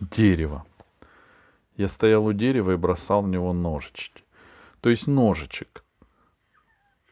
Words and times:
Дерево. 0.00 0.66
Я 1.76 1.88
стоял 1.88 2.26
у 2.26 2.32
дерева 2.32 2.72
и 2.72 2.76
бросал 2.76 3.22
в 3.22 3.28
него 3.28 3.52
ножички. 3.52 4.24
То 4.80 4.90
есть 4.90 5.06
ножичек. 5.06 5.84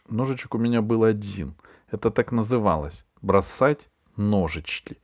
Ножичек 0.09 0.55
у 0.55 0.59
меня 0.59 0.83
был 0.83 1.05
один. 1.05 1.55
Это 1.91 2.11
так 2.11 2.31
называлось. 2.31 3.05
Бросать 3.23 3.89
ножички. 4.17 4.99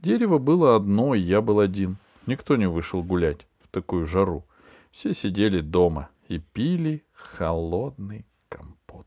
Дерево 0.00 0.38
было 0.38 0.74
одно, 0.76 1.14
и 1.14 1.20
я 1.20 1.40
был 1.40 1.60
один. 1.60 1.98
Никто 2.26 2.56
не 2.56 2.66
вышел 2.66 3.02
гулять 3.02 3.46
в 3.60 3.68
такую 3.68 4.06
жару. 4.06 4.44
Все 4.90 5.12
сидели 5.12 5.60
дома 5.60 6.08
и 6.28 6.38
пили 6.38 7.04
холодный 7.12 8.26
компот. 8.48 9.06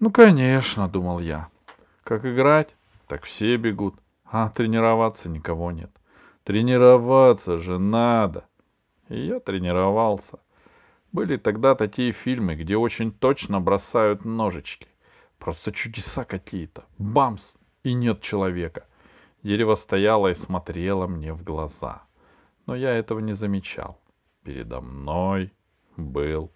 Ну, 0.00 0.10
конечно, 0.10 0.88
думал 0.88 1.20
я. 1.20 1.48
Как 2.04 2.24
играть, 2.24 2.74
так 3.06 3.24
все 3.24 3.56
бегут, 3.56 3.96
а 4.24 4.48
тренироваться 4.48 5.28
никого 5.28 5.72
нет. 5.72 5.90
Тренироваться 6.44 7.58
же 7.58 7.78
надо. 7.78 8.44
И 9.08 9.26
я 9.26 9.40
тренировался. 9.40 10.40
Были 11.12 11.36
тогда 11.36 11.74
такие 11.74 12.12
фильмы, 12.12 12.54
где 12.54 12.76
очень 12.76 13.12
точно 13.12 13.60
бросают 13.60 14.24
ножички. 14.24 14.88
Просто 15.38 15.72
чудеса 15.72 16.24
какие-то. 16.24 16.84
Бамс! 16.98 17.54
И 17.84 17.94
нет 17.94 18.22
человека. 18.22 18.86
Дерево 19.42 19.74
стояло 19.74 20.28
и 20.28 20.34
смотрело 20.34 21.06
мне 21.06 21.32
в 21.32 21.42
глаза. 21.42 22.02
Но 22.66 22.76
я 22.76 22.90
этого 22.90 23.18
не 23.18 23.32
замечал. 23.32 24.00
Передо 24.44 24.80
мной 24.80 25.52
был 25.96 26.52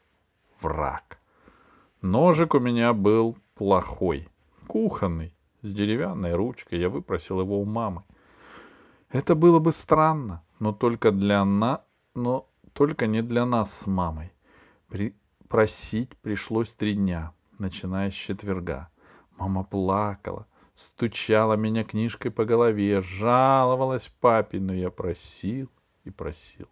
враг. 0.61 1.19
Ножик 2.01 2.55
у 2.55 2.61
меня 2.61 2.93
был 2.93 3.37
плохой, 3.55 4.29
кухонный, 4.67 5.35
с 5.63 5.73
деревянной 5.73 6.35
ручкой. 6.35 6.79
Я 6.79 6.89
выпросил 6.89 7.41
его 7.41 7.61
у 7.61 7.65
мамы. 7.65 8.05
Это 9.11 9.35
было 9.35 9.59
бы 9.59 9.73
странно, 9.73 10.43
но 10.59 10.73
только 10.73 11.13
для 11.13 11.45
на... 11.45 11.85
но 12.15 12.49
только 12.73 13.07
не 13.07 13.23
для 13.23 13.47
нас 13.47 13.73
с 13.73 13.87
мамой. 13.87 14.33
При... 14.89 15.15
Просить 15.49 16.17
пришлось 16.17 16.73
три 16.73 16.95
дня, 16.95 17.33
начиная 17.59 18.11
с 18.11 18.15
четверга. 18.15 18.91
Мама 19.39 19.63
плакала, 19.63 20.47
стучала 20.75 21.55
меня 21.55 21.85
книжкой 21.85 22.33
по 22.33 22.45
голове, 22.45 23.01
жаловалась 23.01 24.11
папе, 24.21 24.59
но 24.59 24.75
я 24.75 24.91
просил 24.91 25.71
и 26.05 26.11
просил. 26.11 26.67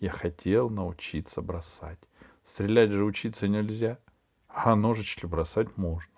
Я 0.00 0.10
хотел 0.10 0.68
научиться 0.68 1.40
бросать. 1.40 1.98
Стрелять 2.44 2.90
же 2.90 3.04
учиться 3.04 3.48
нельзя, 3.48 3.98
а 4.48 4.74
ножички 4.74 5.24
бросать 5.26 5.76
можно. 5.76 6.12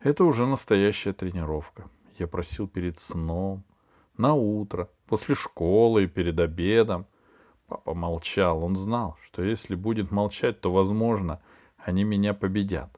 Это 0.00 0.24
уже 0.24 0.46
настоящая 0.46 1.12
тренировка. 1.12 1.88
Я 2.18 2.28
просил 2.28 2.68
перед 2.68 2.98
сном, 2.98 3.64
на 4.18 4.34
утро, 4.34 4.88
после 5.06 5.34
школы 5.34 6.04
и 6.04 6.08
перед 6.08 6.38
обедом. 6.38 7.06
Папа 7.66 7.94
молчал. 7.94 8.64
Он 8.64 8.76
знал, 8.76 9.16
что 9.22 9.42
если 9.42 9.74
будет 9.74 10.10
молчать, 10.10 10.60
то, 10.60 10.72
возможно, 10.72 11.40
они 11.78 12.04
меня 12.04 12.34
победят. 12.34 12.90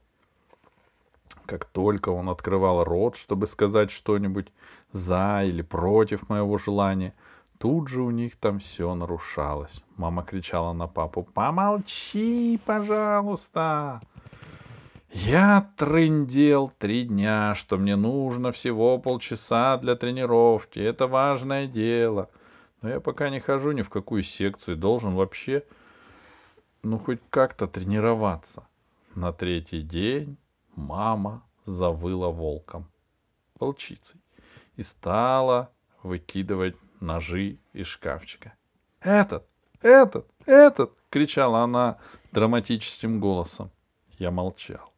Как 1.46 1.64
только 1.64 2.10
он 2.10 2.28
открывал 2.28 2.84
рот, 2.84 3.16
чтобы 3.16 3.46
сказать 3.46 3.90
что-нибудь 3.90 4.48
за 4.92 5.42
или 5.44 5.62
против 5.62 6.28
моего 6.28 6.58
желания— 6.58 7.14
Тут 7.60 7.88
же 7.88 8.00
у 8.00 8.10
них 8.10 8.36
там 8.36 8.58
все 8.58 8.94
нарушалось. 8.94 9.82
Мама 9.98 10.22
кричала 10.22 10.72
на 10.72 10.86
папу, 10.86 11.22
помолчи, 11.22 12.58
пожалуйста. 12.64 14.00
Я 15.12 15.72
трындел 15.76 16.72
три 16.78 17.02
дня, 17.02 17.56
что 17.56 17.76
мне 17.76 17.96
нужно 17.96 18.52
всего 18.52 18.96
полчаса 18.98 19.76
для 19.76 19.96
тренировки. 19.96 20.78
Это 20.78 21.08
важное 21.08 21.66
дело. 21.66 22.30
Но 22.80 22.88
я 22.88 23.00
пока 23.00 23.28
не 23.28 23.40
хожу 23.40 23.72
ни 23.72 23.82
в 23.82 23.90
какую 23.90 24.22
секцию 24.22 24.76
и 24.76 24.78
должен 24.78 25.14
вообще, 25.14 25.64
ну, 26.82 26.96
хоть 26.96 27.20
как-то 27.28 27.66
тренироваться. 27.66 28.66
На 29.16 29.32
третий 29.32 29.82
день 29.82 30.36
мама 30.76 31.42
завыла 31.64 32.28
волком, 32.28 32.86
волчицей, 33.58 34.20
и 34.76 34.84
стала 34.84 35.72
выкидывать 36.04 36.76
ножи 37.00 37.58
из 37.72 37.88
шкафчика. 37.88 38.54
«Этот! 39.00 39.44
Этот! 39.82 40.26
Этот!»— 40.46 40.96
кричала 41.10 41.62
она 41.64 41.98
драматическим 42.30 43.18
голосом. 43.18 43.70
Я 44.18 44.30
молчал. 44.30 44.89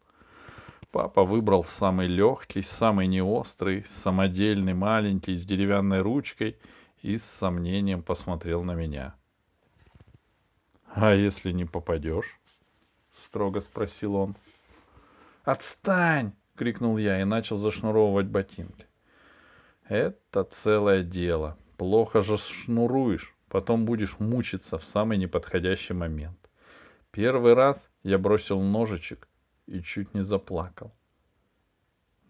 Папа 0.93 1.25
выбрал 1.25 1.65
самый 1.65 2.07
легкий, 2.07 2.61
самый 2.61 3.07
неострый, 3.07 3.87
самодельный, 3.89 4.75
маленький, 4.75 5.37
с 5.37 5.47
деревянной 5.47 6.03
ручкой 6.03 6.59
и 7.01 7.17
с 7.17 7.25
сомнением 7.25 8.03
посмотрел 8.03 8.63
на 8.63 8.75
меня. 8.75 9.15
«А 10.95 11.15
если 11.15 11.51
не 11.51 11.65
попадешь?»— 11.65 12.39
строго 13.17 13.63
спросил 13.63 14.17
он. 14.17 14.37
«Отстань!»— 15.45 16.35
крикнул 16.57 16.99
я 16.99 17.23
и 17.23 17.25
начал 17.25 17.57
зашнуровывать 17.57 18.27
ботинки. 18.27 18.85
Это 19.89 20.45
целое 20.45 21.03
дело. 21.03 21.57
Плохо 21.79 22.21
же 22.21 22.37
шнуруешь, 22.37 23.35
потом 23.49 23.87
будешь 23.87 24.19
мучиться 24.19 24.77
в 24.77 24.85
самый 24.85 25.17
неподходящий 25.17 25.95
момент. 25.95 26.51
Первый 27.11 27.55
раз 27.55 27.89
я 28.03 28.19
бросил 28.19 28.61
ножичек 28.61 29.27
и 29.67 29.81
чуть 29.81 30.15
не 30.15 30.25
заплакал. 30.25 30.93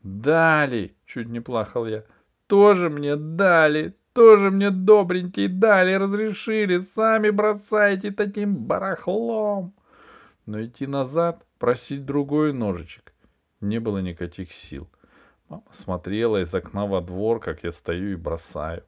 «Дали!»— 0.03 0.97
чуть 1.06 1.28
не 1.28 1.41
плакал 1.41 1.87
я. 1.87 2.04
«Тоже 2.47 2.91
мне 2.91 3.16
дали! 3.16 3.97
Тоже 4.12 4.50
мне 4.50 4.70
добренькие 4.70 5.48
дали, 5.48 5.94
разрешили! 5.94 6.81
Сами 6.81 7.31
бросайте 7.31 8.10
таким 8.10 8.56
барахлом!» 8.56 9.75
Но 10.47 10.62
идти 10.62 10.87
назад, 10.87 11.47
просить 11.59 12.04
другой 12.04 12.53
ножичек, 12.53 13.15
не 13.60 13.78
было 13.78 13.99
никаких 13.99 14.53
сил. 14.53 14.91
Мама 15.49 15.64
смотрела 15.72 16.43
из 16.43 16.54
окна 16.54 16.87
во 16.87 17.00
двор, 17.00 17.38
как 17.38 17.62
я 17.62 17.72
стою 17.72 18.12
и 18.12 18.16
бросаю. 18.16 18.84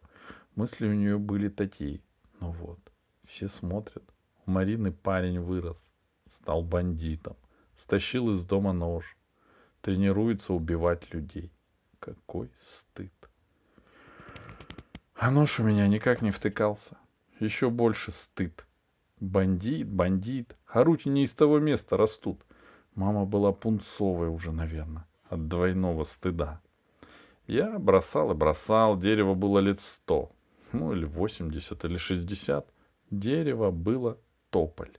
Мысли 0.56 0.88
у 0.88 0.94
нее 0.94 1.19
были 1.19 1.49
такие. 1.49 2.00
Ну 2.41 2.50
вот, 2.50 2.81
все 3.26 3.49
смотрят. 3.49 4.03
У 4.47 4.50
Марины 4.50 4.93
парень 4.93 5.41
вырос, 5.41 5.93
стал 6.31 6.62
бандитом, 6.62 7.37
стащил 7.79 8.31
из 8.31 8.45
дома 8.45 8.73
нож, 8.73 9.17
тренируется 9.81 10.53
убивать 10.53 11.12
людей. 11.12 11.53
Какой 11.99 12.51
стыд. 12.61 13.12
А 15.15 15.31
нож 15.31 15.59
у 15.61 15.65
меня 15.65 15.87
никак 15.89 16.23
не 16.23 16.31
втыкался. 16.31 16.99
Еще 17.41 17.71
больше 17.71 18.11
стыд. 18.11 18.67
Бандит, 19.21 19.89
бандит. 19.89 20.57
А 20.67 20.85
руки 20.85 21.09
не 21.09 21.25
из 21.25 21.33
того 21.33 21.61
места 21.61 21.97
растут. 21.97 22.41
Мама 22.95 23.25
была 23.25 23.53
пунцовая 23.53 24.29
уже, 24.29 24.53
наверное, 24.53 25.06
от 25.29 25.49
двойного 25.49 26.05
стыда. 26.05 26.61
Я 27.47 27.79
бросал 27.79 28.33
и 28.33 28.35
бросал, 28.35 28.99
дерево 28.99 29.35
было 29.35 29.59
лет 29.59 29.81
сто 29.81 30.35
ну 30.75 30.93
или 30.93 31.05
80, 31.05 31.85
или 31.85 31.97
60, 31.97 32.67
дерево 33.11 33.71
было 33.71 34.19
тополь. 34.51 34.93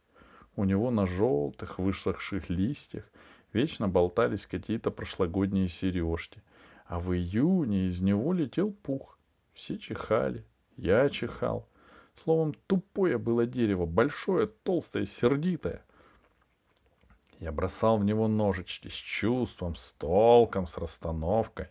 У 0.55 0.63
него 0.63 0.91
на 0.91 1.05
желтых 1.05 1.79
высохших 1.79 2.49
листьях 2.49 3.03
вечно 3.51 3.87
болтались 3.87 4.47
какие-то 4.47 4.91
прошлогодние 4.91 5.67
сережки. 5.67 6.41
А 6.85 6.99
в 6.99 7.13
июне 7.13 7.87
из 7.87 8.01
него 8.01 8.31
летел 8.33 8.71
пух. 8.71 9.17
Все 9.53 9.77
чихали, 9.77 10.45
я 10.77 11.09
чихал. 11.09 11.67
Словом, 12.23 12.53
тупое 12.67 13.17
было 13.17 13.45
дерево, 13.45 13.85
большое, 13.85 14.47
толстое, 14.47 15.05
сердитое. 15.05 15.83
Я 17.39 17.51
бросал 17.51 17.97
в 17.97 18.05
него 18.05 18.27
ножички 18.27 18.87
с 18.87 18.93
чувством, 18.93 19.75
с 19.75 19.93
толком, 19.97 20.67
с 20.67 20.77
расстановкой. 20.77 21.67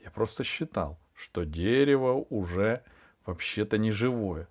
Я 0.00 0.10
просто 0.10 0.44
считал, 0.44 0.98
что 1.14 1.44
дерево 1.44 2.26
уже 2.28 2.82
вообще-то 3.24 3.78
не 3.78 3.90
живое. 3.90 4.48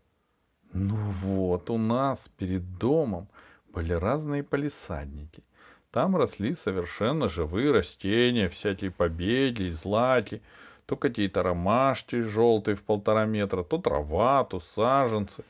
Ну 0.73 0.95
вот, 0.95 1.69
у 1.69 1.77
нас 1.77 2.29
перед 2.37 2.77
домом 2.77 3.29
были 3.73 3.93
разные 3.93 4.43
полисадники. 4.43 5.43
Там 5.91 6.15
росли 6.15 6.53
совершенно 6.53 7.27
живые 7.27 7.71
растения, 7.71 8.49
всякие 8.49 8.91
побеги, 8.91 9.71
злаки, 9.71 10.41
то 10.85 10.95
какие-то 10.95 11.43
ромашки 11.43 12.21
желтые 12.21 12.75
в 12.75 12.83
полтора 12.83 13.25
метра, 13.25 13.63
то 13.63 13.77
трава, 13.77 14.43
то 14.43 14.59
саженцы. 14.59 15.43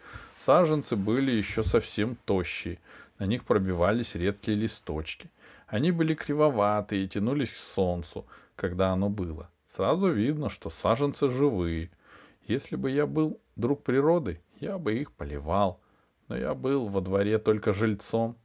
Саженцы 0.45 0.95
были 0.95 1.31
еще 1.31 1.63
совсем 1.63 2.15
тощие, 2.25 2.79
на 3.19 3.25
них 3.25 3.43
пробивались 3.43 4.15
редкие 4.15 4.57
листочки. 4.57 5.29
Они 5.67 5.91
были 5.91 6.13
кривоватые 6.13 7.03
и 7.03 7.07
тянулись 7.07 7.51
к 7.51 7.55
солнцу, 7.55 8.25
когда 8.55 8.91
оно 8.91 9.09
было. 9.09 9.49
Сразу 9.75 10.07
видно, 10.07 10.49
что 10.49 10.69
саженцы 10.69 11.29
живые. 11.29 11.91
Если 12.47 12.75
бы 12.75 12.89
я 12.89 13.05
был 13.05 13.39
друг 13.55 13.83
природы, 13.83 14.39
я 14.59 14.77
бы 14.77 14.95
их 14.95 15.11
поливал. 15.11 15.79
Но 16.27 16.37
я 16.37 16.53
был 16.53 16.87
во 16.87 17.01
дворе 17.01 17.37
только 17.37 17.73
жильцом, 17.73 18.37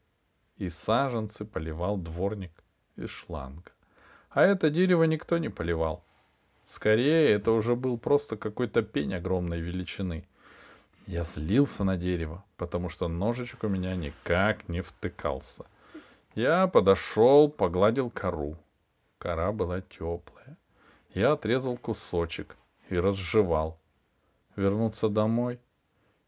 и 0.56 0.68
саженцы 0.68 1.44
поливал 1.44 1.96
дворник 1.96 2.52
из 2.96 3.10
шланга. 3.10 3.72
А 4.30 4.42
это 4.42 4.70
дерево 4.70 5.04
никто 5.04 5.38
не 5.38 5.48
поливал. 5.48 6.04
Скорее, 6.70 7.30
это 7.30 7.52
уже 7.52 7.74
был 7.76 7.98
просто 7.98 8.36
какой-то 8.36 8.82
пень 8.82 9.14
огромной 9.14 9.60
величины. 9.60 10.24
Я 11.06 11.22
злился 11.22 11.84
на 11.84 11.96
дерево, 11.96 12.44
потому 12.56 12.88
что 12.88 13.08
ножичек 13.08 13.64
у 13.64 13.68
меня 13.68 13.94
никак 13.96 14.68
не 14.68 14.80
втыкался. 14.80 15.66
Я 16.34 16.66
подошел, 16.66 17.50
погладил 17.50 18.08
кору. 18.08 18.56
Кора 19.18 19.52
была 19.52 19.82
теплая. 19.82 20.56
Я 21.12 21.32
отрезал 21.32 21.76
кусочек 21.76 22.56
и 22.88 22.96
разжевал. 22.96 23.78
Вернуться 24.56 25.08
домой, 25.08 25.58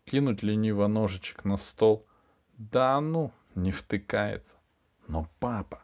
кинуть 0.05 0.43
лениво 0.43 0.87
ножичек 0.87 1.45
на 1.45 1.57
стол. 1.57 2.07
Да 2.57 3.01
ну, 3.01 3.33
не 3.55 3.73
втыкается. 3.73 4.57
Но 5.07 5.29
папа, 5.41 5.83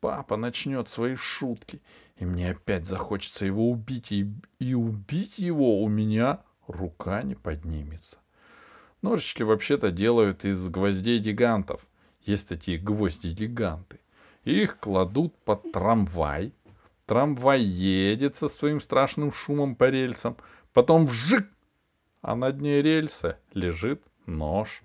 папа 0.00 0.36
начнет 0.36 0.88
свои 0.88 1.14
шутки, 1.14 1.80
и 2.16 2.24
мне 2.24 2.50
опять 2.50 2.86
захочется 2.86 3.46
его 3.46 3.70
убить, 3.70 4.12
и, 4.12 4.30
и 4.58 4.74
убить 4.74 5.38
его 5.38 5.82
у 5.82 5.88
меня 5.88 6.40
рука 6.66 7.22
не 7.22 7.34
поднимется. 7.34 8.16
Ножички 9.00 9.42
вообще-то 9.42 9.90
делают 9.90 10.44
из 10.44 10.68
гвоздей 10.68 11.18
гигантов. 11.18 11.86
Есть 12.22 12.48
такие 12.48 12.78
гвозди-гиганты. 12.78 14.00
Их 14.44 14.78
кладут 14.78 15.36
под 15.44 15.70
трамвай. 15.72 16.52
Трамвай 17.06 17.62
едет 17.62 18.36
со 18.36 18.48
своим 18.48 18.80
страшным 18.80 19.32
шумом 19.32 19.76
по 19.76 19.88
рельсам. 19.88 20.36
Потом 20.72 21.06
вжик! 21.06 21.48
А 22.20 22.34
на 22.34 22.52
дне 22.52 22.82
рельса 22.82 23.38
лежит 23.52 24.02
нож. 24.26 24.82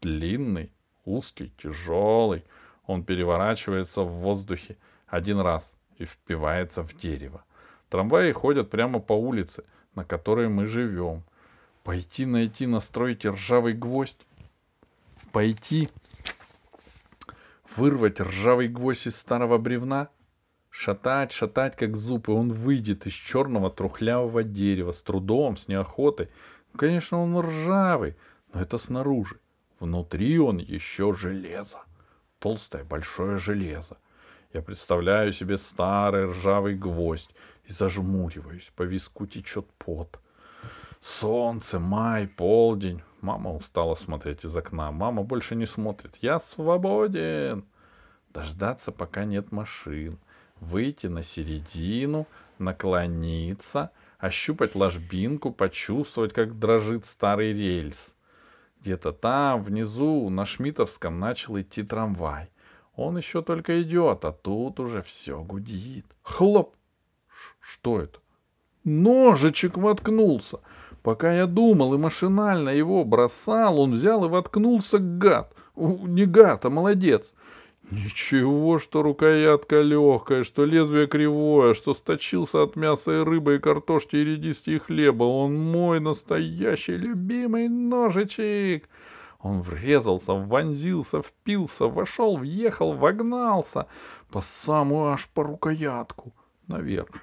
Длинный, 0.00 0.72
узкий, 1.04 1.52
тяжелый. 1.58 2.44
Он 2.86 3.04
переворачивается 3.04 4.02
в 4.02 4.10
воздухе 4.10 4.76
один 5.06 5.38
раз 5.40 5.74
и 5.98 6.04
впивается 6.04 6.82
в 6.82 6.96
дерево. 6.96 7.44
Трамваи 7.88 8.32
ходят 8.32 8.70
прямо 8.70 8.98
по 8.98 9.12
улице, 9.12 9.64
на 9.94 10.04
которой 10.04 10.48
мы 10.48 10.66
живем. 10.66 11.22
Пойти 11.84 12.26
найти, 12.26 12.66
настроить 12.66 13.26
ржавый 13.26 13.74
гвоздь. 13.74 14.26
Пойти 15.30 15.88
вырвать 17.76 18.20
ржавый 18.20 18.68
гвоздь 18.68 19.06
из 19.06 19.16
старого 19.16 19.58
бревна. 19.58 20.08
Шатать, 20.70 21.32
шатать, 21.32 21.76
как 21.76 21.96
зуб, 21.96 22.28
и 22.28 22.32
он 22.32 22.50
выйдет 22.50 23.06
из 23.06 23.12
черного 23.12 23.70
трухлявого 23.70 24.42
дерева 24.42 24.92
с 24.92 25.02
трудом, 25.02 25.56
с 25.56 25.68
неохотой. 25.68 26.28
Конечно, 26.76 27.22
он 27.22 27.38
ржавый, 27.38 28.16
но 28.52 28.60
это 28.60 28.78
снаружи. 28.78 29.38
Внутри 29.80 30.38
он 30.38 30.58
еще 30.58 31.12
железо. 31.12 31.80
Толстое 32.38 32.84
большое 32.84 33.36
железо. 33.36 33.98
Я 34.52 34.62
представляю 34.62 35.32
себе 35.32 35.58
старый 35.58 36.26
ржавый 36.26 36.74
гвоздь 36.74 37.30
и 37.64 37.72
зажмуриваюсь. 37.72 38.72
По 38.76 38.82
виску 38.82 39.26
течет 39.26 39.66
пот. 39.78 40.20
Солнце, 41.00 41.78
май, 41.78 42.28
полдень. 42.28 43.02
Мама 43.22 43.52
устала 43.54 43.94
смотреть 43.94 44.44
из 44.44 44.54
окна. 44.54 44.92
Мама 44.92 45.22
больше 45.22 45.54
не 45.56 45.66
смотрит. 45.66 46.16
Я 46.20 46.38
свободен. 46.38 47.64
Дождаться, 48.30 48.92
пока 48.92 49.24
нет 49.24 49.52
машин. 49.52 50.18
Выйти 50.60 51.08
на 51.08 51.22
середину, 51.22 52.26
наклониться, 52.58 53.90
ощупать 54.22 54.76
ложбинку, 54.76 55.50
почувствовать, 55.50 56.32
как 56.32 56.56
дрожит 56.56 57.06
старый 57.06 57.52
рельс. 57.52 58.14
Где-то 58.80 59.12
там, 59.12 59.64
внизу, 59.64 60.28
на 60.30 60.44
Шмитовском 60.44 61.18
начал 61.18 61.60
идти 61.60 61.82
трамвай. 61.82 62.48
Он 62.94 63.16
еще 63.16 63.42
только 63.42 63.82
идет, 63.82 64.24
а 64.24 64.30
тут 64.30 64.78
уже 64.78 65.02
все 65.02 65.42
гудит. 65.42 66.06
Хлоп! 66.22 66.76
Ш- 67.28 67.56
что 67.60 68.00
это? 68.00 68.20
Ножичек 68.84 69.76
воткнулся. 69.76 70.60
Пока 71.02 71.32
я 71.32 71.46
думал 71.46 71.94
и 71.94 71.98
машинально 71.98 72.68
его 72.68 73.04
бросал, 73.04 73.80
он 73.80 73.90
взял 73.90 74.24
и 74.24 74.28
воткнулся 74.28 75.00
гад. 75.00 75.52
Не 75.74 76.26
гад, 76.26 76.64
а 76.64 76.70
молодец. 76.70 77.32
Ничего, 77.92 78.78
что 78.78 79.02
рукоятка 79.02 79.82
легкая, 79.82 80.44
что 80.44 80.64
лезвие 80.64 81.06
кривое, 81.06 81.74
что 81.74 81.92
сточился 81.92 82.62
от 82.62 82.74
мяса 82.74 83.20
и 83.20 83.22
рыбы, 83.22 83.56
и 83.56 83.58
картошки, 83.58 84.16
и 84.16 84.24
редиски, 84.24 84.70
и 84.70 84.78
хлеба. 84.78 85.24
Он 85.24 85.54
мой 85.54 86.00
настоящий 86.00 86.96
любимый 86.96 87.68
ножичек. 87.68 88.88
Он 89.40 89.60
врезался, 89.60 90.32
вонзился, 90.32 91.20
впился, 91.20 91.84
вошел, 91.84 92.38
въехал, 92.38 92.94
вогнался 92.94 93.86
по 94.30 94.40
самую 94.40 95.12
аж 95.12 95.28
по 95.28 95.42
рукоятку, 95.42 96.32
наверное. 96.68 97.20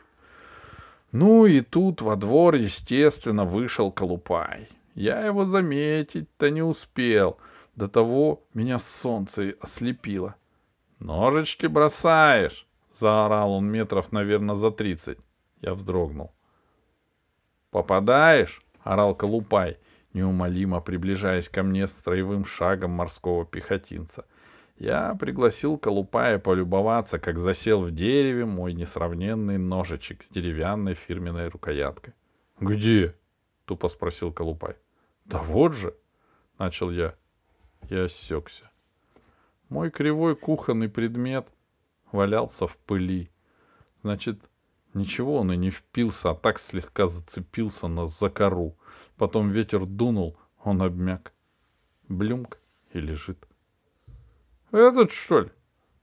Ну 1.12 1.48
и 1.48 1.62
тут 1.62 2.04
во 2.04 2.16
двор, 2.16 2.54
естественно, 2.54 3.44
вышел 3.44 3.92
Колупай. 3.92 4.70
Я 4.94 5.26
его 5.26 5.46
заметить-то 5.46 6.52
не 6.52 6.62
успел. 6.62 7.40
До 7.76 7.88
того 7.88 8.44
меня 8.54 8.78
солнце 8.78 9.56
ослепило. 9.62 10.36
«Ножички 11.00 11.68
бросаешь!»— 11.68 12.68
заорал 12.94 13.54
он 13.54 13.66
метров, 13.72 14.12
наверное, 14.12 14.56
за 14.56 14.72
тридцать. 14.72 15.20
Я 15.62 15.74
вздрогнул. 15.74 16.32
«Попадаешь?»— 17.72 18.62
орал 18.84 19.16
Колупай, 19.16 19.78
неумолимо 20.14 20.82
приближаясь 20.82 21.50
ко 21.50 21.64
мне 21.64 21.88
строевым 21.88 22.46
шагом 22.46 22.92
морского 22.92 23.46
пехотинца— 23.46 24.26
я 24.80 25.14
пригласил 25.16 25.78
Колупая 25.78 26.40
полюбоваться, 26.40 27.20
как 27.20 27.38
засел 27.38 27.82
в 27.82 27.92
дереве 27.92 28.46
мой 28.46 28.74
несравненный 28.74 29.58
ножичек 29.58 30.24
с 30.24 30.30
деревянной 30.30 30.94
фирменной 30.94 31.50
рукояткой. 31.50 32.14
«Где?»— 32.62 33.14
тупо 33.66 33.90
спросил 33.90 34.32
Колупай. 34.32 34.76
«Да 35.26 35.40
вот 35.40 35.74
же!»— 35.74 35.94
начал 36.58 36.92
я. 36.92 37.16
Я 37.90 38.06
осекся. 38.06 38.72
Мой 39.70 39.92
кривой 39.92 40.36
кухонный 40.36 40.90
предмет 40.90 41.48
валялся 42.12 42.66
в 42.66 42.76
пыли. 42.78 43.30
Значит, 44.02 44.40
ничего 44.96 45.38
он 45.38 45.52
и 45.52 45.58
не 45.58 45.70
впился, 45.70 46.32
а 46.32 46.36
так 46.36 46.60
слегка 46.60 47.08
зацепился 47.08 47.88
на 47.88 48.08
закору. 48.08 48.76
Потом 49.16 49.52
ветер 49.52 49.86
дунул, 49.86 50.38
он 50.64 50.82
обмяк. 50.82 51.34
Блюмк 52.08 52.60
и 52.94 53.00
лежит. 53.00 53.48
«Этот, 54.72 55.12
что 55.12 55.42
ли?» 55.42 55.50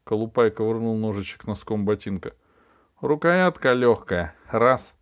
Колупай 0.04 0.52
ковырнул 0.52 0.96
ножичек 0.96 1.46
носком 1.46 1.84
ботинка. 1.84 2.34
«Рукоятка 3.00 3.72
легкая. 3.72 4.36
Раз. 4.48 4.94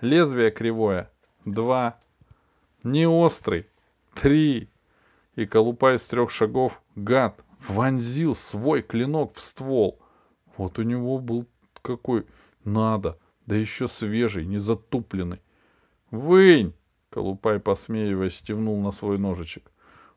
Лезвие 0.00 0.50
кривое. 0.50 1.10
Два. 1.44 2.00
Не 2.82 3.06
острый. 3.06 3.68
Три». 4.14 4.68
И 5.36 5.46
Колупай 5.46 6.00
с 6.00 6.06
трех 6.06 6.32
шагов, 6.32 6.82
гад, 6.96 7.44
вонзил 7.66 8.34
свой 8.34 8.82
клинок 8.82 9.34
в 9.34 9.40
ствол. 9.40 9.98
Вот 10.56 10.78
у 10.78 10.82
него 10.82 11.18
был 11.18 11.46
какой 11.82 12.26
надо, 12.64 13.18
да 13.46 13.56
еще 13.56 13.88
свежий, 13.88 14.44
не 14.44 14.58
затупленный. 14.58 15.40
«Вынь!»— 16.10 16.74
Колупай, 17.10 17.58
посмеиваясь, 17.58 18.36
стевнул 18.36 18.80
на 18.80 18.92
свой 18.92 19.18
ножичек. 19.18 19.70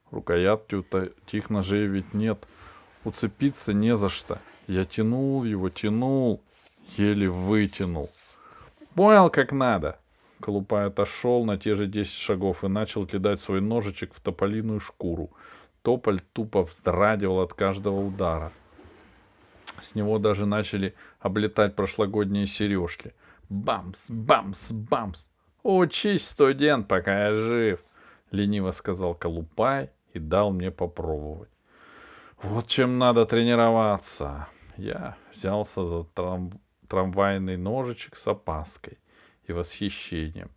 Рукоятки 0.09 0.75
у 0.75 0.83
таких 0.83 1.49
ножей 1.49 1.87
ведь 1.87 2.13
нет— 2.13 2.45
Уцепиться 3.03 3.73
не 3.73 3.95
за 3.95 4.09
что. 4.09 4.39
Я 4.67 4.85
тянул 4.85 5.43
его, 5.43 5.69
тянул, 5.69 6.41
еле 6.97 7.29
вытянул. 7.29 8.11
Понял, 8.93 9.29
как 9.29 9.51
надо. 9.51 9.97
Колупай 10.39 10.87
отошел 10.87 11.43
на 11.45 11.57
те 11.57 11.75
же 11.75 11.87
десять 11.87 12.19
шагов 12.19 12.63
и 12.63 12.67
начал 12.67 13.05
кидать 13.07 13.41
свой 13.41 13.61
ножичек 13.61 14.13
в 14.13 14.21
тополиную 14.21 14.79
шкуру. 14.79 15.31
Тополь 15.81 16.19
тупо 16.33 16.63
вздрагивал 16.63 17.39
от 17.39 17.53
каждого 17.53 17.99
удара. 18.05 18.51
С 19.81 19.95
него 19.95 20.19
даже 20.19 20.45
начали 20.45 20.93
облетать 21.19 21.75
прошлогодние 21.75 22.45
сережки. 22.45 23.13
Бамс, 23.49 24.09
бамс, 24.09 24.71
бамс. 24.71 25.27
Учись, 25.63 26.27
студент, 26.27 26.87
пока 26.87 27.27
я 27.27 27.35
жив, 27.35 27.83
лениво 28.31 28.71
сказал 28.71 29.15
Колупай 29.15 29.89
и 30.13 30.19
дал 30.19 30.51
мне 30.51 30.71
попробовать. 30.71 31.49
Вот 32.41 32.67
чем 32.67 32.97
надо 32.97 33.25
тренироваться. 33.25 34.47
Я 34.77 35.15
взялся 35.33 35.85
за 35.85 36.03
трам... 36.03 36.51
трамвайный 36.87 37.57
ножичек 37.57 38.15
с 38.15 38.27
опаской 38.27 38.97
и 39.45 39.51
восхищением. 39.51 40.49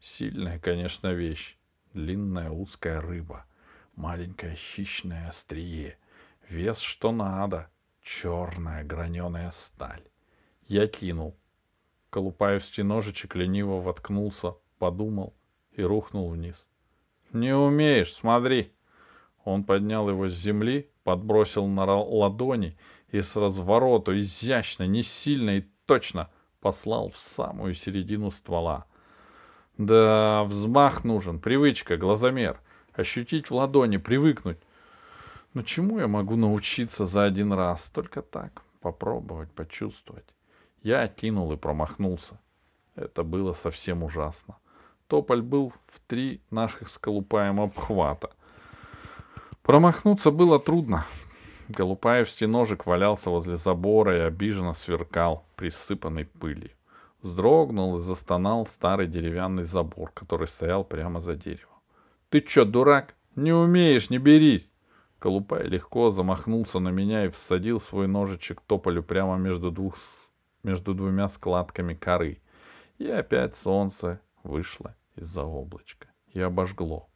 Сильная, 0.00 0.58
конечно, 0.58 1.12
вещь. 1.12 1.56
Длинная 1.94 2.50
узкая 2.50 3.00
рыба. 3.00 3.44
Маленькое 3.94 4.54
хищное 4.54 5.28
острие. 5.28 5.98
Вес 6.48 6.78
что 6.78 7.12
надо. 7.12 7.70
Черная 8.02 8.84
граненая 8.84 9.50
сталь. 9.50 10.04
Я 10.66 10.86
кинул. 10.86 11.36
Колупаевский 12.10 12.82
ножичек 12.82 13.36
лениво 13.36 13.80
воткнулся, 13.80 14.54
подумал 14.78 15.34
и 15.72 15.82
рухнул 15.82 16.28
вниз. 16.28 16.66
«Не 17.32 17.56
умеешь, 17.56 18.12
смотри!» 18.12 18.72
Он 19.44 19.64
поднял 19.64 20.08
его 20.08 20.28
с 20.28 20.34
земли 20.34 20.92
подбросил 21.04 21.66
на 21.66 21.84
ладони 21.84 22.76
и 23.10 23.20
с 23.20 23.36
развороту 23.36 24.18
изящно, 24.18 24.84
не 24.84 25.02
сильно 25.02 25.58
и 25.58 25.64
точно 25.86 26.30
послал 26.60 27.10
в 27.10 27.16
самую 27.16 27.74
середину 27.74 28.30
ствола. 28.30 28.86
Да, 29.78 30.44
взмах 30.44 31.04
нужен, 31.04 31.40
привычка, 31.40 31.96
глазомер. 31.96 32.60
Ощутить 32.94 33.50
в 33.50 33.54
ладони, 33.54 33.96
привыкнуть. 33.96 34.58
Но 35.54 35.62
чему 35.62 35.98
я 35.98 36.08
могу 36.08 36.36
научиться 36.36 37.06
за 37.06 37.24
один 37.24 37.52
раз? 37.52 37.90
Только 37.92 38.22
так, 38.22 38.62
попробовать, 38.80 39.50
почувствовать. 39.50 40.24
Я 40.82 41.06
кинул 41.08 41.52
и 41.52 41.56
промахнулся. 41.56 42.40
Это 42.94 43.22
было 43.22 43.52
совсем 43.54 44.02
ужасно. 44.02 44.56
Тополь 45.06 45.42
был 45.42 45.72
в 45.88 46.00
три 46.00 46.40
наших 46.50 46.88
с 46.88 46.98
обхвата. 47.02 48.30
Промахнуться 49.62 50.30
было 50.30 50.58
трудно. 50.58 51.06
Голупаевский 51.68 52.46
ножик 52.46 52.86
валялся 52.86 53.30
возле 53.30 53.56
забора 53.56 54.16
и 54.16 54.20
обиженно 54.20 54.74
сверкал, 54.74 55.44
присыпанный 55.56 56.24
пылью. 56.24 56.70
Вздрогнул 57.22 57.96
и 57.96 58.00
застонал 58.00 58.66
старый 58.66 59.06
деревянный 59.06 59.64
забор, 59.64 60.10
который 60.12 60.48
стоял 60.48 60.82
прямо 60.82 61.20
за 61.20 61.36
деревом.— 61.36 61.68
Ты 62.32 62.40
чё, 62.40 62.64
дурак? 62.64 63.14
Не 63.36 63.52
умеешь, 63.52 64.08
не 64.08 64.16
берись! 64.16 64.70
Колупай 65.18 65.64
легко 65.64 66.10
замахнулся 66.10 66.78
на 66.78 66.88
меня 66.88 67.26
и 67.26 67.28
всадил 67.28 67.78
свой 67.78 68.08
ножичек 68.08 68.62
тополю 68.62 69.02
прямо 69.02 69.36
между, 69.36 69.70
двух, 69.70 69.98
между 70.62 70.94
двумя 70.94 71.28
складками 71.28 71.92
коры. 71.92 72.40
И 72.96 73.06
опять 73.06 73.54
солнце 73.54 74.18
вышло 74.44 74.96
из-за 75.14 75.44
облачка 75.44 76.08
и 76.32 76.40
обожгло. 76.40 77.10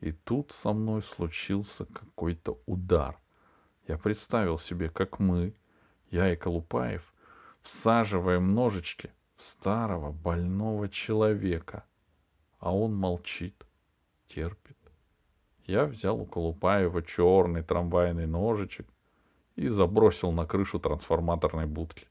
И 0.00 0.10
тут 0.10 0.50
со 0.50 0.72
мной 0.72 1.02
случился 1.02 1.84
какой-то 1.84 2.60
удар. 2.66 3.16
Я 3.86 3.96
представил 3.96 4.58
себе, 4.58 4.90
как 4.90 5.20
мы, 5.20 5.54
я 6.10 6.32
и 6.32 6.36
Колупаев, 6.36 7.14
всаживаем 7.60 8.56
ножички 8.56 9.12
в 9.36 9.44
старого 9.44 10.10
больного 10.10 10.88
человека, 10.88 11.84
а 12.58 12.74
он 12.74 12.96
молчит, 12.96 13.67
терпит. 14.28 14.76
Я 15.64 15.84
взял 15.84 16.18
у 16.20 16.24
Колупаева 16.24 17.02
черный 17.02 17.62
трамвайный 17.62 18.26
ножичек 18.26 18.86
и 19.56 19.68
забросил 19.68 20.32
на 20.32 20.46
крышу 20.46 20.78
трансформаторной 20.78 21.66
будки. 21.66 22.06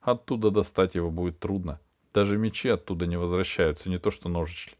Оттуда 0.00 0.50
достать 0.50 0.94
его 0.94 1.10
будет 1.10 1.38
трудно. 1.38 1.80
Даже 2.12 2.38
мечи 2.38 2.68
оттуда 2.68 3.06
не 3.06 3.16
возвращаются, 3.16 3.88
не 3.88 3.98
то 3.98 4.10
что 4.10 4.28
ножички. 4.28 4.76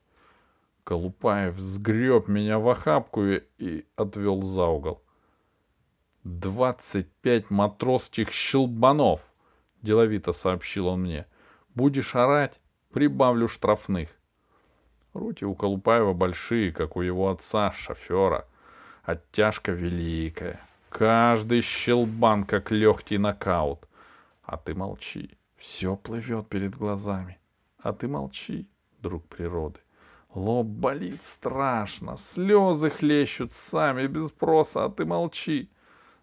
Колупаев 0.84 1.58
сгреб 1.58 2.28
меня 2.28 2.58
в 2.58 2.68
охапку 2.68 3.24
и, 3.24 3.42
и 3.58 3.86
отвел 3.96 4.42
за 4.42 4.66
угол. 4.66 5.02
«Двадцать 6.22 7.10
пять 7.20 7.50
матросских 7.50 8.30
щелбанов!»— 8.30 9.34
деловито 9.82 10.32
сообщил 10.32 10.86
он 10.86 11.02
мне. 11.02 11.26
«Будешь 11.74 12.14
орать, 12.14 12.60
прибавлю 12.92 13.48
штрафных». 13.48 14.10
Руки 15.14 15.44
у 15.44 15.54
Колупаева 15.54 16.12
большие, 16.12 16.72
как 16.72 16.96
у 16.96 17.00
его 17.00 17.30
отца, 17.30 17.70
шофера. 17.70 18.46
Оттяжка 19.04 19.70
великая. 19.70 20.60
Каждый 20.88 21.60
щелбан, 21.60 22.44
как 22.44 22.72
легкий 22.72 23.18
нокаут. 23.18 23.88
А 24.42 24.56
ты 24.56 24.74
молчи. 24.74 25.30
Все 25.56 25.96
плывет 25.96 26.48
перед 26.48 26.74
глазами. 26.74 27.38
А 27.78 27.92
ты 27.92 28.08
молчи, 28.08 28.68
друг 29.00 29.24
природы. 29.28 29.78
Лоб 30.34 30.66
болит 30.66 31.22
страшно, 31.22 32.16
слезы 32.16 32.90
хлещут 32.90 33.52
сами 33.52 34.08
без 34.08 34.28
спроса, 34.28 34.84
а 34.84 34.90
ты 34.90 35.04
молчи. 35.04 35.70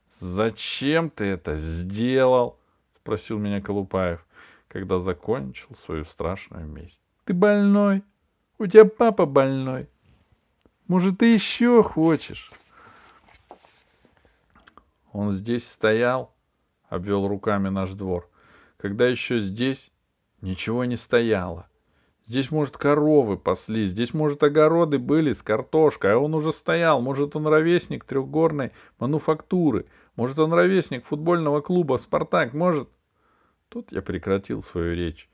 «Зачем 0.10 1.10
ты 1.10 1.24
это 1.24 1.56
сделал?»— 1.56 2.60
спросил 2.98 3.40
меня 3.40 3.62
Колупаев, 3.62 4.26
когда 4.68 5.00
закончил 5.00 5.74
свою 5.76 6.04
страшную 6.04 6.68
месть. 6.68 7.00
«Ты 7.24 7.34
больной? 7.34 8.04
У 8.62 8.68
тебя 8.68 8.86
папа 8.86 9.26
больной. 9.26 9.90
Может, 10.88 11.18
ты 11.18 11.34
еще 11.34 11.82
хочешь?» 11.82 12.52
Он 15.12 15.32
здесь 15.32 15.68
стоял, 15.68 16.32
обвел 16.88 17.28
руками 17.28 17.70
наш 17.70 17.90
двор, 17.94 18.30
когда 18.78 19.08
еще 19.08 19.40
здесь 19.40 19.90
ничего 20.42 20.86
не 20.86 20.96
стояло. 20.96 21.72
Здесь, 22.28 22.52
может, 22.52 22.78
коровы 22.78 23.36
пасли, 23.36 23.84
здесь, 23.84 24.14
может, 24.14 24.44
огороды 24.44 25.00
были 25.00 25.32
с 25.32 25.42
картошкой, 25.42 26.14
а 26.14 26.20
он 26.20 26.36
уже 26.36 26.52
стоял. 26.52 27.02
Может, 27.02 27.36
он 27.36 27.48
ровесник 27.48 28.04
трехгорной 28.04 28.74
мануфактуры. 29.00 29.88
Может, 30.16 30.38
он 30.38 30.54
ровесник 30.54 31.04
футбольного 31.04 31.62
клуба 31.62 31.98
«Спартак», 31.98 32.54
может? 32.54 32.90
Тут 33.70 33.92
я 33.92 34.04
прекратил 34.04 34.62
свою 34.62 34.94
речь, 34.94 35.31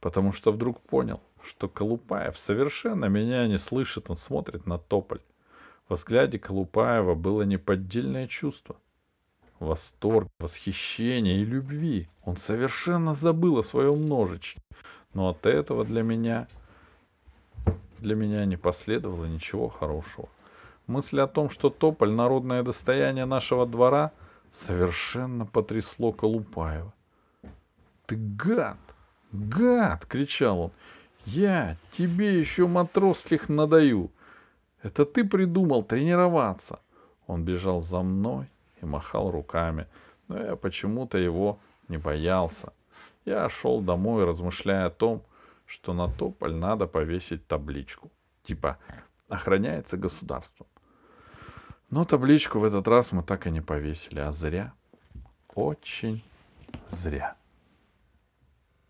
потому 0.00 0.32
что 0.32 0.52
вдруг 0.52 0.80
понял, 0.80 1.20
что 1.42 1.68
Колупаев 1.68 2.38
совершенно 2.38 3.06
меня 3.06 3.46
не 3.46 3.58
слышит, 3.58 4.10
он 4.10 4.16
смотрит 4.16 4.66
на 4.66 4.78
тополь. 4.78 5.20
В 5.88 5.94
взгляде 5.94 6.38
Колупаева 6.38 7.14
было 7.14 7.42
неподдельное 7.42 8.28
чувство. 8.28 8.76
Восторг, 9.58 10.28
восхищение 10.38 11.42
и 11.42 11.44
любви. 11.44 12.08
Он 12.24 12.36
совершенно 12.36 13.14
забыл 13.14 13.58
о 13.58 13.64
своем 13.64 14.06
ножичке. 14.06 14.62
Но 15.12 15.28
от 15.28 15.44
этого 15.44 15.84
для 15.84 16.02
меня, 16.02 16.46
для 17.98 18.14
меня 18.14 18.44
не 18.44 18.56
последовало 18.56 19.26
ничего 19.26 19.68
хорошего. 19.68 20.28
Мысль 20.86 21.20
о 21.20 21.26
том, 21.26 21.50
что 21.50 21.68
тополь— 21.70 22.10
народное 22.12 22.62
достояние 22.62 23.26
нашего 23.26 23.66
двора, 23.66 24.12
совершенно 24.50 25.44
потрясло 25.44 26.12
Колупаева. 26.12 26.92
«Ты 28.06 28.16
гад! 28.16 28.78
Гад!»— 29.32 30.06
кричал 30.08 30.60
он. 30.60 30.70
«Я 31.24 31.76
тебе 31.92 32.38
еще 32.38 32.66
матросских 32.66 33.48
надаю! 33.48 34.10
Это 34.82 35.04
ты 35.04 35.24
придумал 35.24 35.82
тренироваться!» 35.82 36.80
Он 37.26 37.44
бежал 37.44 37.82
за 37.82 38.00
мной 38.00 38.50
и 38.80 38.86
махал 38.86 39.30
руками, 39.30 39.86
но 40.28 40.38
я 40.38 40.56
почему-то 40.56 41.18
его 41.18 41.58
не 41.88 41.98
боялся. 41.98 42.72
Я 43.24 43.48
шел 43.48 43.80
домой, 43.80 44.24
размышляя 44.24 44.86
о 44.86 44.90
том, 44.90 45.22
что 45.66 45.92
на 45.92 46.08
тополь 46.08 46.54
надо 46.54 46.86
повесить 46.86 47.46
табличку. 47.46 48.10
Типа 48.42 48.78
«Охраняется 49.28 49.96
государством». 49.96 50.66
Но 51.90 52.04
табличку 52.04 52.58
в 52.58 52.64
этот 52.64 52.88
раз 52.88 53.12
мы 53.12 53.22
так 53.22 53.46
и 53.46 53.50
не 53.50 53.60
повесили, 53.60 54.20
а 54.20 54.32
зря. 54.32 54.72
Очень 55.54 56.24
зря. 56.88 57.36